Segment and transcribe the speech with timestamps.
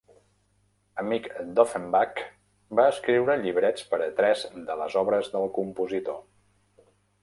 [1.03, 1.27] Amic
[1.59, 2.23] d'Offenbach,
[2.81, 6.23] va escriure llibrets per a tres de les obres del compositor.